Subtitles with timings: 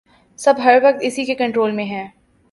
[0.39, 2.07] سب ہر وقت اسی کے کنٹرول میں ہیں